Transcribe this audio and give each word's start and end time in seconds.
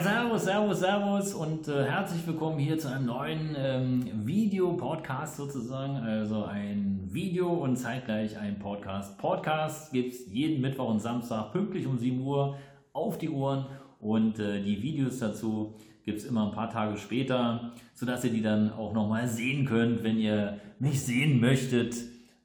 Servus, 0.00 0.44
servus, 0.44 0.78
servus 0.78 1.34
und 1.34 1.66
äh, 1.66 1.84
herzlich 1.84 2.24
willkommen 2.24 2.60
hier 2.60 2.78
zu 2.78 2.88
einem 2.88 3.06
neuen 3.06 3.56
ähm, 3.58 4.26
Video-Podcast 4.26 5.36
sozusagen. 5.36 5.96
Also 5.96 6.44
ein 6.44 7.00
Video 7.10 7.48
und 7.48 7.74
zeitgleich 7.74 8.38
ein 8.38 8.60
Podcast. 8.60 9.18
Podcast 9.18 9.92
gibt 9.92 10.12
es 10.12 10.32
jeden 10.32 10.60
Mittwoch 10.60 10.88
und 10.88 11.00
Samstag 11.00 11.50
pünktlich 11.50 11.84
um 11.84 11.98
7 11.98 12.20
Uhr 12.20 12.56
auf 12.92 13.18
die 13.18 13.28
Ohren 13.28 13.66
und 13.98 14.38
äh, 14.38 14.62
die 14.62 14.80
Videos 14.80 15.18
dazu 15.18 15.74
gibt 16.04 16.18
es 16.18 16.26
immer 16.26 16.46
ein 16.46 16.52
paar 16.52 16.70
Tage 16.70 16.96
später, 16.96 17.72
sodass 17.94 18.24
ihr 18.24 18.30
die 18.30 18.42
dann 18.42 18.72
auch 18.72 18.92
nochmal 18.92 19.26
sehen 19.26 19.66
könnt, 19.66 20.04
wenn 20.04 20.18
ihr 20.18 20.60
mich 20.78 21.02
sehen 21.02 21.40
möchtet. 21.40 21.96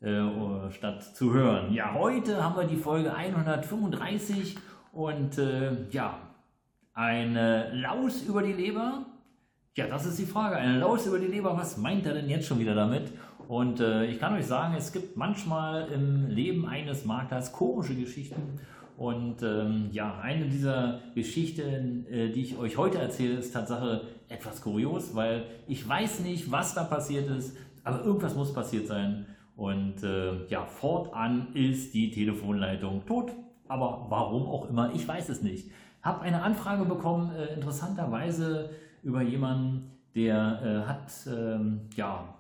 Äh, 0.02 0.72
statt 0.72 1.02
zu 1.16 1.32
hören. 1.32 1.72
Ja, 1.72 1.94
heute 1.94 2.44
haben 2.44 2.58
wir 2.58 2.66
die 2.66 2.76
Folge 2.76 3.14
135 3.14 4.58
und 4.92 5.38
äh, 5.38 5.90
ja, 5.92 6.18
eine 6.94 7.74
Laus 7.74 8.22
über 8.24 8.42
die 8.44 8.54
Leber? 8.54 9.06
Ja, 9.76 9.88
das 9.88 10.06
ist 10.06 10.20
die 10.20 10.26
Frage. 10.26 10.56
Eine 10.56 10.80
Laus 10.80 11.08
über 11.08 11.20
die 11.20 11.28
Leber, 11.28 11.58
was 11.58 11.78
meint 11.78 12.06
er 12.06 12.14
denn 12.14 12.30
jetzt 12.30 12.48
schon 12.48 12.60
wieder 12.60 12.76
damit? 12.76 13.12
Und 13.48 13.80
äh, 13.80 14.06
ich 14.06 14.20
kann 14.20 14.34
euch 14.34 14.46
sagen, 14.46 14.76
es 14.78 14.94
gibt 14.94 15.18
manchmal 15.18 15.90
im 15.90 16.30
Leben 16.30 16.68
eines 16.68 17.06
Maklers 17.06 17.52
komische 17.52 17.96
Geschichten. 17.96 18.60
Und 18.98 19.42
ähm, 19.42 19.90
ja, 19.92 20.20
eine 20.20 20.46
dieser 20.46 21.00
Geschichten, 21.16 22.06
äh, 22.06 22.30
die 22.30 22.42
ich 22.42 22.58
euch 22.58 22.78
heute 22.78 23.00
erzähle, 23.00 23.36
ist 23.36 23.52
Tatsache 23.52 24.02
etwas 24.30 24.62
kurios, 24.62 25.16
weil 25.16 25.46
ich 25.68 25.88
weiß 25.88 26.20
nicht, 26.20 26.52
was 26.52 26.76
da 26.76 26.84
passiert 26.84 27.28
ist, 27.30 27.58
aber 27.84 28.04
irgendwas 28.04 28.36
muss 28.36 28.54
passiert 28.54 28.88
sein. 28.88 29.26
Und 29.56 30.04
äh, 30.04 30.46
ja, 30.48 30.66
fortan 30.66 31.48
ist 31.54 31.94
die 31.94 32.12
Telefonleitung 32.12 33.06
tot. 33.06 33.32
Aber 33.68 34.06
warum 34.10 34.46
auch 34.48 34.70
immer, 34.70 34.92
ich 34.94 35.08
weiß 35.08 35.30
es 35.30 35.42
nicht. 35.42 35.72
Habe 36.04 36.22
eine 36.22 36.44
Anfrage 36.44 36.84
bekommen, 36.86 37.34
äh, 37.34 37.54
interessanterweise 37.54 38.70
über 39.02 39.22
jemanden, 39.22 39.92
der 40.16 40.62
äh, 40.62 40.88
hat 40.88 41.12
ähm, 41.28 41.82
ja, 41.96 42.36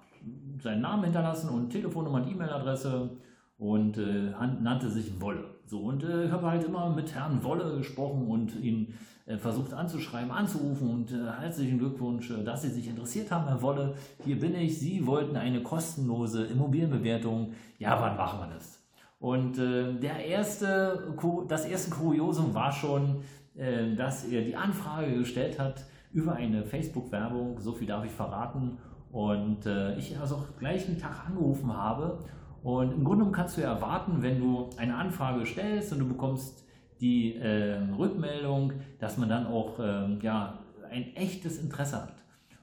seinen 0.61 0.81
Namen 0.81 1.05
hinterlassen 1.05 1.49
und 1.49 1.69
Telefonnummer 1.69 2.21
und 2.21 2.29
E-Mail-Adresse 2.29 3.09
und 3.57 3.97
äh, 3.97 4.31
nannte 4.61 4.89
sich 4.89 5.19
Wolle. 5.21 5.45
So, 5.65 5.79
und 5.79 6.03
äh, 6.03 6.25
ich 6.25 6.31
habe 6.31 6.49
halt 6.49 6.63
immer 6.65 6.89
mit 6.89 7.15
Herrn 7.15 7.43
Wolle 7.43 7.77
gesprochen 7.77 8.27
und 8.27 8.55
ihn 8.59 8.93
äh, 9.25 9.37
versucht 9.37 9.73
anzuschreiben, 9.73 10.31
anzurufen 10.31 10.89
und 10.89 11.11
herzlichen 11.11 11.79
Glückwunsch, 11.79 12.31
dass 12.43 12.63
Sie 12.63 12.69
sich 12.69 12.89
interessiert 12.89 13.31
haben, 13.31 13.47
Herr 13.47 13.61
Wolle. 13.61 13.95
Hier 14.25 14.39
bin 14.39 14.55
ich. 14.55 14.77
Sie 14.77 15.07
wollten 15.07 15.37
eine 15.37 15.63
kostenlose 15.63 16.45
Immobilienbewertung. 16.45 17.53
Ja, 17.79 17.99
wann 18.01 18.17
machen 18.17 18.39
wir 18.41 18.53
das? 18.55 18.83
Und 19.19 19.57
äh, 19.57 19.93
der 19.93 20.25
erste, 20.25 21.15
das 21.47 21.65
erste 21.65 21.91
Kuriosum 21.91 22.53
war 22.53 22.73
schon, 22.73 23.23
dass 23.55 24.25
er 24.25 24.41
die 24.41 24.55
Anfrage 24.55 25.15
gestellt 25.15 25.59
hat 25.59 25.85
über 26.11 26.33
eine 26.33 26.65
Facebook-Werbung, 26.65 27.59
so 27.59 27.71
viel 27.71 27.87
darf 27.87 28.03
ich 28.03 28.11
verraten, 28.11 28.77
und 29.13 29.67
äh, 29.67 29.95
ich 29.95 30.19
also 30.19 30.35
auch 30.37 30.57
gleichen 30.57 30.97
Tag 30.97 31.27
angerufen 31.27 31.71
habe. 31.71 32.25
Und 32.63 32.93
im 32.93 33.03
Grunde 33.03 33.31
kannst 33.31 33.57
du 33.57 33.61
ja 33.61 33.73
erwarten, 33.73 34.23
wenn 34.23 34.39
du 34.39 34.69
eine 34.77 34.95
Anfrage 34.95 35.45
stellst 35.45 35.93
und 35.93 35.99
du 35.99 36.07
bekommst 36.07 36.65
die 36.99 37.35
äh, 37.35 37.77
Rückmeldung, 37.97 38.73
dass 38.99 39.17
man 39.17 39.29
dann 39.29 39.45
auch 39.45 39.79
äh, 39.79 40.17
ja, 40.21 40.59
ein 40.89 41.15
echtes 41.15 41.59
Interesse 41.59 42.01
hat. 42.01 42.13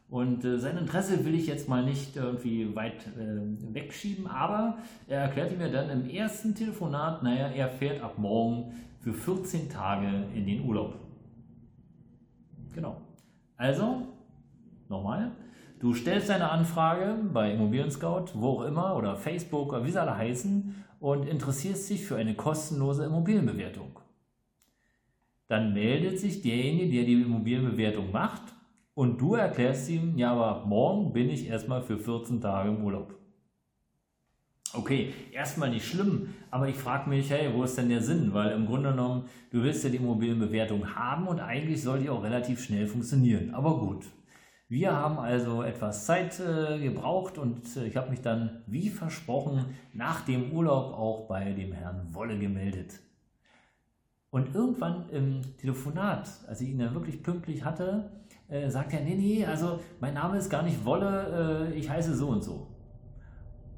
Und 0.08 0.44
äh, 0.44 0.58
sein 0.58 0.76
Interesse 0.76 1.24
will 1.24 1.36
ich 1.36 1.46
jetzt 1.46 1.68
mal 1.68 1.84
nicht 1.84 2.16
irgendwie 2.16 2.74
weit 2.74 3.06
äh, 3.16 3.74
wegschieben, 3.74 4.26
aber 4.26 4.78
er 5.06 5.20
erklärte 5.20 5.54
mir 5.54 5.70
dann 5.70 5.88
im 5.88 6.10
ersten 6.10 6.54
Telefonat, 6.56 7.22
naja, 7.22 7.46
er 7.48 7.68
fährt 7.68 8.02
ab 8.02 8.18
morgen 8.18 8.72
für 9.00 9.12
14 9.12 9.68
Tage 9.68 10.28
in 10.34 10.46
den 10.46 10.64
Urlaub. 10.64 10.94
Genau. 12.74 13.00
Also, 13.56 14.06
nochmal, 14.88 15.32
du 15.80 15.94
stellst 15.94 16.28
deine 16.28 16.50
Anfrage 16.50 17.16
bei 17.32 17.52
Immobilien 17.52 17.90
Scout, 17.90 18.26
wo 18.34 18.48
auch 18.48 18.64
immer, 18.64 18.96
oder 18.96 19.16
Facebook 19.16 19.70
oder 19.70 19.84
wie 19.84 19.90
sie 19.90 20.00
alle 20.00 20.16
heißen, 20.16 20.84
und 21.00 21.26
interessierst 21.26 21.88
dich 21.88 22.04
für 22.04 22.16
eine 22.16 22.34
kostenlose 22.34 23.06
Immobilienbewertung. 23.06 23.98
Dann 25.48 25.72
meldet 25.72 26.20
sich 26.20 26.42
derjenige, 26.42 26.92
der 26.92 27.04
die 27.04 27.22
Immobilienbewertung 27.22 28.12
macht, 28.12 28.54
und 28.94 29.20
du 29.20 29.34
erklärst 29.34 29.88
ihm, 29.88 30.18
ja, 30.18 30.32
aber 30.32 30.66
morgen 30.66 31.12
bin 31.12 31.30
ich 31.30 31.48
erstmal 31.48 31.82
für 31.82 31.98
14 31.98 32.40
Tage 32.40 32.68
im 32.68 32.84
Urlaub. 32.84 33.19
Okay, 34.72 35.12
erstmal 35.32 35.70
nicht 35.70 35.84
schlimm, 35.84 36.32
aber 36.50 36.68
ich 36.68 36.76
frage 36.76 37.10
mich, 37.10 37.28
hey, 37.30 37.52
wo 37.52 37.64
ist 37.64 37.76
denn 37.76 37.88
der 37.88 38.00
Sinn? 38.02 38.32
Weil 38.32 38.52
im 38.52 38.66
Grunde 38.66 38.90
genommen, 38.90 39.24
du 39.50 39.62
willst 39.64 39.82
ja 39.82 39.90
die 39.90 39.96
Immobilienbewertung 39.96 40.94
haben 40.94 41.26
und 41.26 41.40
eigentlich 41.40 41.82
soll 41.82 41.98
die 41.98 42.08
auch 42.08 42.22
relativ 42.22 42.62
schnell 42.62 42.86
funktionieren. 42.86 43.52
Aber 43.52 43.80
gut, 43.80 44.04
wir 44.68 44.92
haben 44.92 45.18
also 45.18 45.64
etwas 45.64 46.06
Zeit 46.06 46.38
äh, 46.38 46.78
gebraucht 46.78 47.36
und 47.36 47.76
äh, 47.76 47.86
ich 47.88 47.96
habe 47.96 48.10
mich 48.10 48.20
dann, 48.20 48.62
wie 48.68 48.90
versprochen, 48.90 49.64
nach 49.92 50.20
dem 50.20 50.52
Urlaub 50.52 50.94
auch 50.94 51.26
bei 51.26 51.52
dem 51.52 51.72
Herrn 51.72 52.14
Wolle 52.14 52.38
gemeldet. 52.38 53.00
Und 54.30 54.54
irgendwann 54.54 55.08
im 55.10 55.40
Telefonat, 55.58 56.28
als 56.46 56.60
ich 56.60 56.68
ihn 56.68 56.78
dann 56.78 56.94
wirklich 56.94 57.24
pünktlich 57.24 57.64
hatte, 57.64 58.22
äh, 58.46 58.70
sagt 58.70 58.92
er, 58.92 59.00
nee, 59.00 59.16
nee, 59.16 59.44
also 59.44 59.80
mein 59.98 60.14
Name 60.14 60.38
ist 60.38 60.48
gar 60.48 60.62
nicht 60.62 60.84
Wolle, 60.84 61.70
äh, 61.72 61.76
ich 61.76 61.90
heiße 61.90 62.14
so 62.14 62.28
und 62.28 62.44
so. 62.44 62.69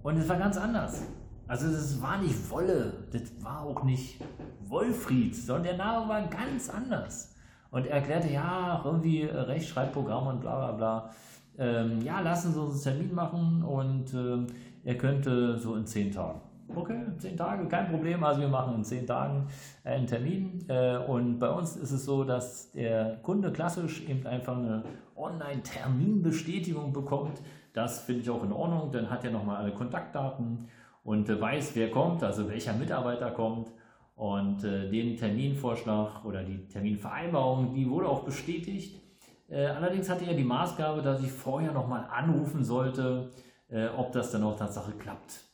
Und 0.02 0.16
es 0.16 0.28
war 0.28 0.36
ganz 0.36 0.56
anders. 0.56 1.02
Also 1.46 1.66
es 1.68 2.00
war 2.00 2.18
nicht 2.18 2.50
Wolle, 2.50 2.92
das 3.12 3.22
war 3.42 3.60
auch 3.62 3.84
nicht 3.84 4.20
Wolfried, 4.68 5.36
sondern 5.36 5.64
der 5.64 5.76
Name 5.76 6.08
war 6.08 6.22
ganz 6.28 6.70
anders. 6.70 7.34
Und 7.70 7.86
er 7.86 7.96
erklärte, 7.96 8.30
ja, 8.32 8.80
irgendwie 8.84 9.24
Rechtschreibprogramm 9.24 10.26
und 10.28 10.40
bla 10.40 10.56
bla 10.56 10.72
bla. 10.72 11.10
Ähm, 11.58 12.00
ja, 12.02 12.20
lassen 12.20 12.52
Sie 12.52 12.60
uns 12.60 12.86
einen 12.86 12.96
Termin 12.98 13.14
machen 13.14 13.62
und 13.62 14.14
ähm, 14.14 14.46
er 14.84 14.96
könnte 14.96 15.58
so 15.58 15.74
in 15.74 15.86
zehn 15.86 16.10
Tagen. 16.10 16.40
Okay, 16.74 17.02
zehn 17.18 17.36
Tage, 17.36 17.66
kein 17.68 17.88
Problem. 17.90 18.24
Also 18.24 18.40
wir 18.40 18.48
machen 18.48 18.76
in 18.76 18.84
zehn 18.84 19.06
Tagen 19.06 19.46
einen 19.84 20.06
Termin. 20.06 20.64
Äh, 20.68 20.96
und 20.98 21.38
bei 21.38 21.50
uns 21.50 21.76
ist 21.76 21.92
es 21.92 22.04
so, 22.04 22.24
dass 22.24 22.72
der 22.72 23.18
Kunde 23.22 23.52
klassisch 23.52 24.08
eben 24.08 24.26
einfach 24.26 24.56
eine 24.56 24.84
Online-Terminbestätigung 25.14 26.92
bekommt 26.92 27.40
das 27.72 28.00
finde 28.00 28.22
ich 28.22 28.30
auch 28.30 28.42
in 28.44 28.52
Ordnung. 28.52 28.90
Dann 28.92 29.10
hat 29.10 29.24
er 29.24 29.30
nochmal 29.30 29.56
alle 29.56 29.72
Kontaktdaten 29.72 30.68
und 31.04 31.28
äh, 31.28 31.40
weiß, 31.40 31.74
wer 31.74 31.90
kommt, 31.90 32.22
also 32.22 32.48
welcher 32.48 32.74
Mitarbeiter 32.74 33.30
kommt. 33.30 33.70
Und 34.14 34.62
äh, 34.62 34.88
den 34.90 35.16
Terminvorschlag 35.16 36.24
oder 36.24 36.44
die 36.44 36.68
Terminvereinbarung, 36.68 37.74
die 37.74 37.88
wurde 37.88 38.08
auch 38.08 38.24
bestätigt. 38.24 39.00
Äh, 39.48 39.66
allerdings 39.66 40.08
hatte 40.08 40.26
er 40.26 40.34
die 40.34 40.44
Maßgabe, 40.44 41.02
dass 41.02 41.22
ich 41.22 41.32
vorher 41.32 41.72
nochmal 41.72 42.06
anrufen 42.10 42.62
sollte, 42.62 43.30
äh, 43.68 43.88
ob 43.88 44.12
das 44.12 44.30
dann 44.30 44.44
auch 44.44 44.56
Tatsache 44.56 44.92
klappt. 44.92 45.51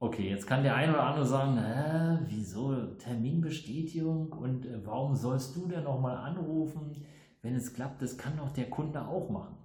Okay, 0.00 0.30
jetzt 0.30 0.46
kann 0.46 0.62
der 0.62 0.76
eine 0.76 0.92
oder 0.92 1.02
andere 1.02 1.26
sagen, 1.26 1.58
äh, 1.58 2.18
wieso 2.28 2.72
Terminbestätigung 2.98 4.32
und 4.32 4.64
äh, 4.64 4.78
warum 4.84 5.16
sollst 5.16 5.56
du 5.56 5.66
denn 5.66 5.82
nochmal 5.82 6.16
anrufen, 6.16 6.92
wenn 7.42 7.56
es 7.56 7.74
klappt? 7.74 8.00
Das 8.00 8.16
kann 8.16 8.36
doch 8.36 8.50
der 8.50 8.70
Kunde 8.70 9.04
auch 9.04 9.28
machen. 9.28 9.56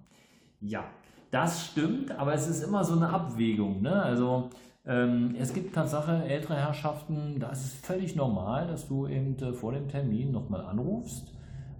Ja, 0.60 0.86
das 1.30 1.66
stimmt, 1.66 2.10
aber 2.10 2.34
es 2.34 2.48
ist 2.48 2.64
immer 2.64 2.82
so 2.82 2.96
eine 2.96 3.10
Abwägung. 3.10 3.80
Ne? 3.80 4.02
Also 4.02 4.50
ähm, 4.84 5.36
es 5.38 5.54
gibt 5.54 5.72
Tatsache 5.72 6.24
ältere 6.24 6.56
Herrschaften, 6.56 7.38
da 7.38 7.50
ist 7.50 7.64
es 7.64 7.74
völlig 7.74 8.16
normal, 8.16 8.66
dass 8.66 8.88
du 8.88 9.06
eben 9.06 9.38
äh, 9.38 9.52
vor 9.52 9.70
dem 9.70 9.88
Termin 9.88 10.32
nochmal 10.32 10.64
anrufst 10.64 11.32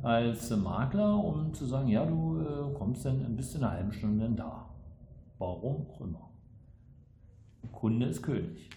als 0.05 0.53
äh, 0.53 0.57
Makler, 0.57 1.17
um 1.17 1.53
zu 1.55 1.67
sagen, 1.67 1.89
ja, 1.89 2.07
du 2.07 2.41
äh, 2.41 2.73
kommst 2.75 3.05
dann 3.05 3.35
bist 3.35 3.57
in 3.57 3.65
einer 3.65 3.73
halben 3.73 3.93
Stunde 3.93 4.31
da. 4.31 4.69
Warum 5.39 5.89
auch 5.91 6.01
immer. 6.03 6.34
Kunde 7.75 8.07
ist 8.07 8.23
König. 8.23 8.71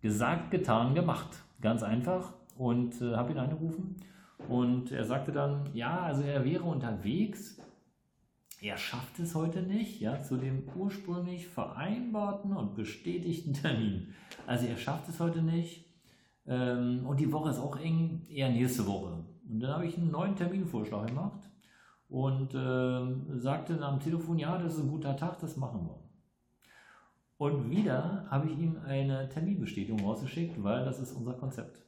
Gesagt, 0.00 0.50
getan, 0.50 0.94
gemacht. 0.94 1.42
Ganz 1.60 1.82
einfach. 1.82 2.34
Und 2.56 3.00
äh, 3.00 3.14
habe 3.14 3.32
ihn 3.32 3.38
angerufen 3.38 3.96
und 4.48 4.92
er 4.92 5.04
sagte 5.04 5.32
dann, 5.32 5.70
ja, 5.72 6.00
also 6.00 6.22
er 6.22 6.44
wäre 6.44 6.64
unterwegs 6.64 7.58
er 8.62 8.76
schafft 8.76 9.18
es 9.18 9.34
heute 9.34 9.60
nicht, 9.62 10.00
ja, 10.00 10.22
zu 10.22 10.36
dem 10.36 10.62
ursprünglich 10.76 11.48
vereinbarten 11.48 12.56
und 12.56 12.76
bestätigten 12.76 13.54
Termin. 13.54 14.14
Also 14.46 14.66
er 14.66 14.76
schafft 14.76 15.08
es 15.08 15.18
heute 15.18 15.42
nicht. 15.42 15.84
Ähm, 16.46 17.04
und 17.04 17.18
die 17.18 17.32
Woche 17.32 17.50
ist 17.50 17.58
auch 17.58 17.76
eng, 17.80 18.24
eher 18.28 18.50
nächste 18.50 18.86
Woche. 18.86 19.24
Und 19.48 19.60
dann 19.60 19.72
habe 19.72 19.86
ich 19.86 19.98
einen 19.98 20.12
neuen 20.12 20.36
Terminvorschlag 20.36 21.08
gemacht. 21.08 21.40
und 22.08 22.54
äh, 22.54 23.38
sagte 23.38 23.80
am 23.82 23.98
Telefon, 23.98 24.38
ja, 24.38 24.56
das 24.58 24.74
ist 24.74 24.80
ein 24.84 24.90
guter 24.90 25.16
Tag, 25.16 25.40
das 25.40 25.56
machen 25.56 25.84
wir. 25.84 25.98
Und 27.42 27.72
wieder 27.72 28.24
habe 28.30 28.48
ich 28.48 28.56
ihm 28.56 28.76
eine 28.86 29.28
Terminbestätigung 29.28 30.04
rausgeschickt, 30.04 30.62
weil 30.62 30.84
das 30.84 31.00
ist 31.00 31.12
unser 31.12 31.32
Konzept. 31.32 31.82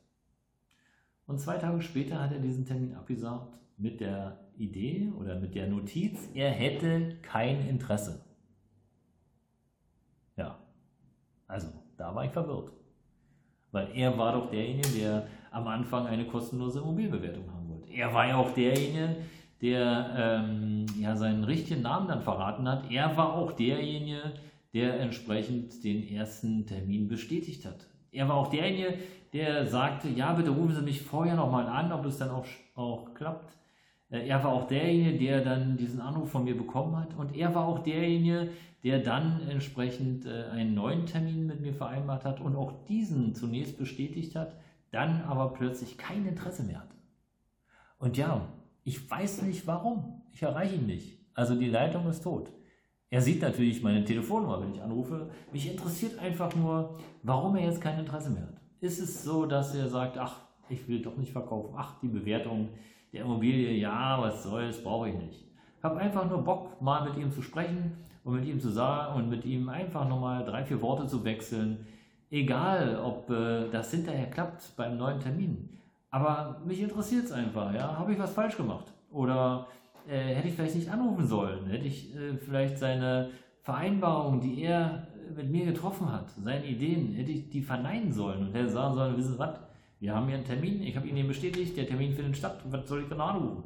Und 1.28 1.38
zwei 1.38 1.58
Tage 1.58 1.80
später 1.80 2.20
hat 2.20 2.32
er 2.32 2.40
diesen 2.40 2.66
Termin 2.66 2.92
abgesagt 2.96 3.56
mit 3.76 4.00
der 4.00 4.40
Idee 4.56 5.12
oder 5.16 5.38
mit 5.38 5.54
der 5.54 5.68
Notiz, 5.68 6.28
er 6.34 6.50
hätte 6.50 7.18
kein 7.22 7.68
Interesse. 7.68 8.24
Ja, 10.36 10.58
also 11.46 11.68
da 11.98 12.12
war 12.12 12.24
ich 12.24 12.32
verwirrt. 12.32 12.72
Weil 13.70 13.96
er 13.96 14.18
war 14.18 14.32
doch 14.32 14.50
derjenige, 14.50 14.88
der 14.88 15.28
am 15.52 15.68
Anfang 15.68 16.08
eine 16.08 16.26
kostenlose 16.26 16.80
Immobilienbewertung 16.80 17.48
haben 17.52 17.68
wollte. 17.68 17.92
Er 17.92 18.12
war 18.12 18.26
ja 18.26 18.38
auch 18.38 18.50
derjenige, 18.50 19.18
der 19.62 20.14
ähm, 20.16 20.86
ja 20.98 21.14
seinen 21.14 21.44
richtigen 21.44 21.82
Namen 21.82 22.08
dann 22.08 22.22
verraten 22.22 22.66
hat. 22.66 22.90
Er 22.90 23.16
war 23.16 23.34
auch 23.34 23.52
derjenige, 23.52 24.32
der 24.74 25.00
entsprechend 25.00 25.84
den 25.84 26.06
ersten 26.06 26.66
Termin 26.66 27.08
bestätigt 27.08 27.64
hat. 27.64 27.86
Er 28.10 28.28
war 28.28 28.36
auch 28.36 28.50
derjenige, 28.50 28.98
der 29.32 29.66
sagte, 29.66 30.08
ja, 30.08 30.32
bitte 30.32 30.50
rufen 30.50 30.74
Sie 30.74 30.82
mich 30.82 31.02
vorher 31.02 31.36
nochmal 31.36 31.66
an, 31.66 31.92
ob 31.92 32.04
es 32.04 32.18
dann 32.18 32.30
auch, 32.30 32.46
auch 32.74 33.14
klappt. 33.14 33.56
Äh, 34.10 34.28
er 34.28 34.42
war 34.44 34.52
auch 34.52 34.66
derjenige, 34.66 35.18
der 35.18 35.44
dann 35.44 35.76
diesen 35.76 36.00
Anruf 36.00 36.30
von 36.30 36.44
mir 36.44 36.56
bekommen 36.56 36.96
hat. 36.96 37.14
Und 37.16 37.36
er 37.36 37.54
war 37.54 37.66
auch 37.66 37.80
derjenige, 37.80 38.50
der 38.82 38.98
dann 38.98 39.40
entsprechend 39.48 40.26
äh, 40.26 40.44
einen 40.52 40.74
neuen 40.74 41.06
Termin 41.06 41.46
mit 41.46 41.60
mir 41.60 41.72
vereinbart 41.72 42.24
hat 42.24 42.40
und 42.40 42.54
auch 42.54 42.84
diesen 42.86 43.34
zunächst 43.34 43.78
bestätigt 43.78 44.36
hat, 44.36 44.56
dann 44.90 45.22
aber 45.22 45.52
plötzlich 45.52 45.98
kein 45.98 46.26
Interesse 46.26 46.62
mehr 46.62 46.80
hatte. 46.80 46.96
Und 47.98 48.16
ja, 48.16 48.48
ich 48.84 49.10
weiß 49.10 49.42
nicht 49.42 49.66
warum. 49.66 50.22
Ich 50.32 50.42
erreiche 50.42 50.76
ihn 50.76 50.86
nicht. 50.86 51.18
Also 51.34 51.54
die 51.54 51.70
Leitung 51.70 52.08
ist 52.08 52.22
tot. 52.22 52.52
Er 53.10 53.20
sieht 53.20 53.42
natürlich 53.42 53.82
meine 53.82 54.04
Telefonnummer, 54.04 54.60
wenn 54.60 54.72
ich 54.72 54.82
anrufe. 54.82 55.30
Mich 55.52 55.70
interessiert 55.70 56.18
einfach 56.18 56.54
nur, 56.54 56.98
warum 57.22 57.56
er 57.56 57.64
jetzt 57.64 57.80
kein 57.80 57.98
Interesse 57.98 58.30
mehr 58.30 58.42
hat. 58.42 58.60
Ist 58.80 58.98
es 58.98 59.22
so, 59.22 59.46
dass 59.46 59.74
er 59.74 59.88
sagt, 59.88 60.18
ach, 60.18 60.40
ich 60.68 60.88
will 60.88 61.00
doch 61.02 61.16
nicht 61.16 61.32
verkaufen, 61.32 61.74
ach, 61.76 62.00
die 62.00 62.08
Bewertung 62.08 62.70
der 63.12 63.22
Immobilie, 63.22 63.72
ja, 63.72 64.20
was 64.20 64.42
soll's, 64.42 64.82
brauche 64.82 65.08
ich 65.08 65.14
nicht. 65.14 65.44
Ich 65.78 65.84
habe 65.84 65.98
einfach 65.98 66.28
nur 66.28 66.42
Bock, 66.42 66.80
mal 66.80 67.08
mit 67.08 67.16
ihm 67.16 67.30
zu 67.30 67.42
sprechen 67.42 67.92
und 68.24 68.34
mit 68.34 68.46
ihm 68.46 68.58
zu 68.58 68.70
sagen 68.70 69.16
und 69.16 69.28
mit 69.28 69.44
ihm 69.44 69.68
einfach 69.68 70.08
nochmal 70.08 70.44
drei, 70.44 70.64
vier 70.64 70.80
Worte 70.82 71.06
zu 71.06 71.24
wechseln. 71.24 71.86
Egal, 72.30 72.98
ob 72.98 73.30
äh, 73.30 73.68
das 73.70 73.90
hinterher 73.90 74.28
klappt 74.30 74.74
beim 74.76 74.96
neuen 74.96 75.20
Termin. 75.20 75.68
Aber 76.10 76.60
mich 76.64 76.80
interessiert 76.80 77.26
es 77.26 77.32
einfach, 77.32 77.72
ja. 77.74 77.98
Habe 77.98 78.12
ich 78.12 78.18
was 78.18 78.32
falsch 78.32 78.56
gemacht? 78.56 78.92
Oder 79.10 79.66
äh, 80.08 80.34
hätte 80.34 80.48
ich 80.48 80.54
vielleicht 80.54 80.76
nicht 80.76 80.90
anrufen 80.90 81.26
sollen? 81.26 81.66
Hätte 81.66 81.86
ich 81.86 82.14
äh, 82.14 82.36
vielleicht 82.36 82.78
seine 82.78 83.30
Vereinbarung, 83.62 84.40
die 84.40 84.62
er 84.62 85.08
mit 85.34 85.50
mir 85.50 85.64
getroffen 85.64 86.12
hat, 86.12 86.30
seine 86.30 86.66
Ideen, 86.66 87.14
hätte 87.14 87.32
ich 87.32 87.48
die 87.48 87.62
verneinen 87.62 88.12
sollen 88.12 88.46
und 88.46 88.54
hätte 88.54 88.68
sagen 88.68 88.94
sollen, 88.94 89.16
wissen 89.16 89.32
Sie 89.32 89.38
was, 89.38 89.58
wir 90.00 90.14
haben 90.14 90.26
hier 90.26 90.36
einen 90.36 90.44
Termin, 90.44 90.82
ich 90.82 90.96
habe 90.96 91.06
Ihnen 91.06 91.16
den 91.16 91.28
bestätigt, 91.28 91.76
der 91.76 91.86
Termin 91.86 92.12
findet 92.12 92.36
statt, 92.36 92.62
was 92.68 92.86
soll 92.86 93.02
ich 93.02 93.08
denn 93.08 93.20
anrufen? 93.20 93.64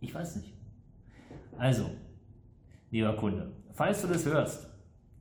Ich 0.00 0.14
weiß 0.14 0.36
nicht. 0.36 0.52
Also, 1.56 1.90
lieber 2.90 3.14
Kunde, 3.16 3.52
falls 3.72 4.02
du 4.02 4.08
das 4.08 4.26
hörst, 4.26 4.68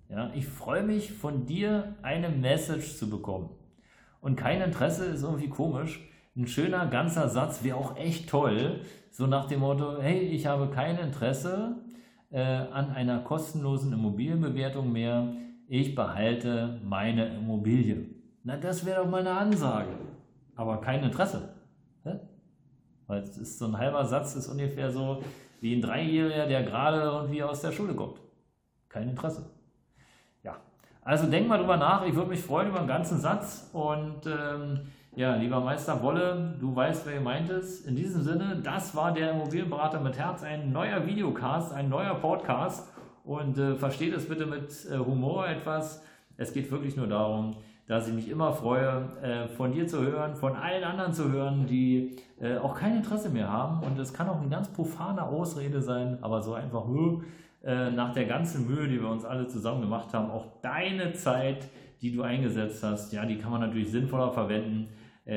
ja, 0.09 0.31
ich 0.35 0.45
freue 0.45 0.83
mich 0.83 1.13
von 1.13 1.45
dir 1.45 1.95
eine 2.01 2.29
Message 2.29 2.97
zu 2.97 3.09
bekommen. 3.09 3.49
Und 4.19 4.35
kein 4.35 4.61
Interesse 4.61 5.05
ist 5.05 5.23
irgendwie 5.23 5.49
komisch. 5.49 6.01
Ein 6.35 6.47
schöner 6.47 6.87
ganzer 6.87 7.29
Satz 7.29 7.63
wäre 7.63 7.77
auch 7.77 7.95
echt 7.95 8.27
toll. 8.27 8.81
So 9.11 9.27
nach 9.27 9.45
dem 9.45 9.59
Motto, 9.59 10.01
hey, 10.01 10.19
ich 10.19 10.47
habe 10.47 10.67
kein 10.69 10.97
Interesse 10.97 11.75
äh, 12.31 12.41
an 12.41 12.89
einer 12.89 13.19
kostenlosen 13.19 13.93
Immobilienbewertung 13.93 14.91
mehr. 14.91 15.33
Ich 15.67 15.93
behalte 15.93 16.81
meine 16.83 17.35
Immobilie. 17.35 18.07
Na, 18.43 18.57
das 18.57 18.83
wäre 18.83 19.03
doch 19.03 19.09
mal 19.09 19.19
eine 19.19 19.31
Ansage. 19.31 19.91
Aber 20.55 20.81
kein 20.81 21.03
Interesse. 21.03 21.53
Hä? 22.03 22.19
Weil 23.05 23.21
es 23.21 23.37
ist 23.37 23.59
so 23.59 23.65
ein 23.65 23.77
halber 23.77 24.03
Satz, 24.05 24.35
ist 24.35 24.47
ungefähr 24.47 24.91
so 24.91 25.21
wie 25.61 25.75
ein 25.75 25.81
Dreijähriger, 25.81 26.47
der 26.47 26.63
gerade 26.63 27.01
irgendwie 27.01 27.43
aus 27.43 27.61
der 27.61 27.71
Schule 27.71 27.93
kommt. 27.93 28.19
Kein 28.89 29.09
Interesse. 29.09 29.51
Ja, 30.43 30.57
also 31.03 31.29
denk 31.29 31.47
mal 31.47 31.59
drüber 31.59 31.77
nach. 31.77 32.05
Ich 32.05 32.15
würde 32.15 32.31
mich 32.31 32.41
freuen 32.41 32.69
über 32.69 32.79
einen 32.79 32.87
ganzen 32.87 33.19
Satz. 33.19 33.69
Und 33.71 34.25
ähm, 34.25 34.87
ja, 35.15 35.35
lieber 35.35 35.59
Meister 35.59 36.01
Wolle, 36.01 36.55
du 36.59 36.75
weißt, 36.75 37.05
wer 37.05 37.15
gemeint 37.15 37.49
ist. 37.49 37.85
In 37.85 37.95
diesem 37.95 38.23
Sinne, 38.23 38.59
das 38.63 38.95
war 38.95 39.13
der 39.13 39.31
Immobilienberater 39.31 39.99
mit 39.99 40.17
Herz, 40.17 40.41
ein 40.43 40.71
neuer 40.71 41.05
Videocast, 41.05 41.71
ein 41.71 41.87
neuer 41.89 42.15
Podcast. 42.15 42.91
Und 43.23 43.57
äh, 43.57 43.75
versteht 43.75 44.13
es 44.13 44.27
bitte 44.27 44.47
mit 44.47 44.69
äh, 44.91 44.97
Humor 44.97 45.47
etwas. 45.47 46.03
Es 46.35 46.51
geht 46.51 46.71
wirklich 46.71 46.97
nur 46.97 47.07
darum, 47.07 47.55
dass 47.87 48.07
ich 48.07 48.13
mich 48.13 48.27
immer 48.27 48.53
freue, 48.53 49.07
äh, 49.21 49.47
von 49.49 49.71
dir 49.71 49.87
zu 49.87 50.01
hören, 50.01 50.35
von 50.35 50.55
allen 50.55 50.83
anderen 50.83 51.13
zu 51.13 51.31
hören, 51.31 51.67
die 51.67 52.17
äh, 52.41 52.57
auch 52.57 52.75
kein 52.75 52.97
Interesse 52.97 53.29
mehr 53.29 53.51
haben. 53.51 53.85
Und 53.85 53.99
es 53.99 54.13
kann 54.13 54.27
auch 54.27 54.39
eine 54.39 54.49
ganz 54.49 54.69
profane 54.69 55.21
Ausrede 55.21 55.81
sein, 55.81 56.17
aber 56.21 56.41
so 56.41 56.55
einfach 56.55 56.85
äh, 57.63 57.91
nach 57.91 58.13
der 58.13 58.25
ganzen 58.25 58.67
Mühe, 58.67 58.87
die 58.87 58.99
wir 58.99 59.09
uns 59.09 59.25
alle 59.25 59.47
zusammen 59.47 59.81
gemacht 59.81 60.11
haben, 60.13 60.31
auch 60.31 60.47
deine 60.63 61.13
Zeit, 61.13 61.69
die 62.03 62.11
du 62.11 62.21
eingesetzt 62.21 62.83
hast, 62.83 63.11
ja, 63.13 63.25
die 63.25 63.39
kann 63.39 63.49
man 63.49 63.61
natürlich 63.61 63.89
sinnvoller 63.89 64.31
verwenden, 64.31 64.89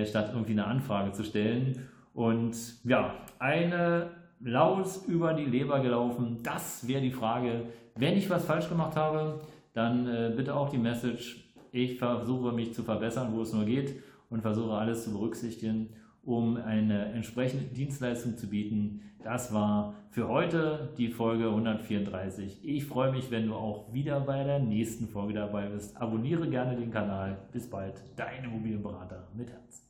statt 0.04 0.32
irgendwie 0.34 0.52
eine 0.52 0.66
Anfrage 0.66 1.12
zu 1.12 1.24
stellen. 1.24 1.88
Und 2.12 2.54
ja, 2.84 3.14
eine 3.38 4.10
Laus 4.40 5.06
über 5.06 5.32
die 5.32 5.46
Leber 5.46 5.80
gelaufen, 5.80 6.40
das 6.42 6.86
wäre 6.86 7.00
die 7.00 7.12
Frage. 7.12 7.68
Wenn 7.94 8.18
ich 8.18 8.28
was 8.28 8.44
falsch 8.44 8.68
gemacht 8.68 8.96
habe, 8.96 9.40
dann 9.72 10.34
bitte 10.36 10.54
auch 10.54 10.68
die 10.68 10.78
Message 10.78 11.46
ich 11.72 11.98
versuche 11.98 12.52
mich 12.52 12.72
zu 12.74 12.82
verbessern, 12.82 13.32
wo 13.32 13.42
es 13.42 13.52
nur 13.52 13.64
geht 13.64 14.02
und 14.30 14.40
versuche 14.40 14.72
alles 14.72 15.04
zu 15.04 15.12
berücksichtigen, 15.12 15.90
um 16.26 16.56
eine 16.56 17.12
entsprechende 17.12 17.64
Dienstleistung 17.64 18.36
zu 18.36 18.48
bieten. 18.48 19.00
Das 19.22 19.52
war 19.54 19.94
für 20.10 20.28
heute 20.28 20.90
die 20.98 21.08
Folge 21.08 21.48
134. 21.48 22.60
Ich 22.62 22.84
freue 22.84 23.12
mich, 23.12 23.30
wenn 23.30 23.46
du 23.46 23.54
auch 23.54 23.92
wieder 23.92 24.20
bei 24.20 24.44
der 24.44 24.58
nächsten 24.58 25.08
Folge 25.08 25.34
dabei 25.34 25.66
bist. 25.66 25.96
Abonniere 25.96 26.48
gerne 26.48 26.76
den 26.76 26.90
Kanal. 26.90 27.38
Bis 27.52 27.68
bald, 27.68 28.02
dein 28.16 28.44
Immobilienberater 28.44 29.28
mit 29.34 29.50
Herz. 29.50 29.85